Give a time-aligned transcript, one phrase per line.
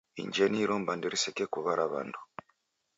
[0.21, 2.19] Injenyi iro mbande risekekuw'ara w'andu.